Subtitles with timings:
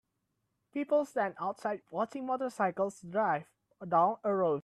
[0.73, 3.45] People stand outside watching motorcycles drive
[3.87, 4.59] down a road.